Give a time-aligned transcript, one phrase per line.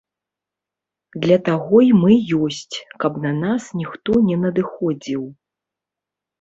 [1.25, 2.17] Для таго і мы
[2.47, 5.23] ёсць, каб на нас ніхто не надыходзіў.